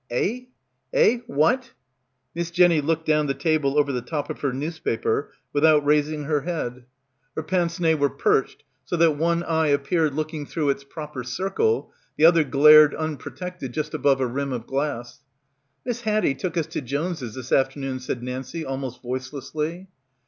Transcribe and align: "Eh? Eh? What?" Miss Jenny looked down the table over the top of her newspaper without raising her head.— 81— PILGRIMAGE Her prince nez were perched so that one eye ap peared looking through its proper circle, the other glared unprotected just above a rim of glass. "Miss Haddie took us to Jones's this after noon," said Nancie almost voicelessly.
"Eh? 0.09 0.45
Eh? 0.95 1.19
What?" 1.27 1.73
Miss 2.33 2.49
Jenny 2.49 2.81
looked 2.81 3.05
down 3.05 3.27
the 3.27 3.35
table 3.35 3.77
over 3.77 3.91
the 3.91 4.01
top 4.01 4.31
of 4.31 4.39
her 4.41 4.51
newspaper 4.51 5.31
without 5.53 5.85
raising 5.85 6.23
her 6.23 6.41
head.— 6.41 6.71
81— 6.73 6.73
PILGRIMAGE 6.73 6.85
Her 7.35 7.43
prince 7.43 7.79
nez 7.79 7.95
were 7.97 8.09
perched 8.09 8.63
so 8.83 8.97
that 8.97 9.11
one 9.11 9.43
eye 9.43 9.71
ap 9.71 9.83
peared 9.83 10.15
looking 10.15 10.47
through 10.47 10.71
its 10.71 10.83
proper 10.83 11.23
circle, 11.23 11.93
the 12.17 12.25
other 12.25 12.43
glared 12.43 12.95
unprotected 12.95 13.73
just 13.73 13.93
above 13.93 14.19
a 14.19 14.25
rim 14.25 14.51
of 14.51 14.65
glass. 14.65 15.21
"Miss 15.85 16.01
Haddie 16.01 16.33
took 16.33 16.57
us 16.57 16.65
to 16.65 16.81
Jones's 16.81 17.35
this 17.35 17.51
after 17.51 17.79
noon," 17.79 17.99
said 17.99 18.23
Nancie 18.23 18.65
almost 18.65 19.03
voicelessly. 19.03 19.87